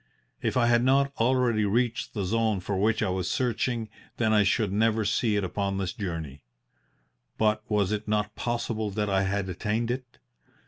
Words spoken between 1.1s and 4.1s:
already reached the zone for which I was searching